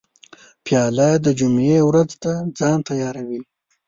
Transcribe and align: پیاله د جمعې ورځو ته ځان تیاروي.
پیاله 0.65 1.09
د 1.25 1.27
جمعې 1.39 1.79
ورځو 1.89 2.17
ته 2.23 2.31
ځان 2.57 2.77
تیاروي. 2.87 3.41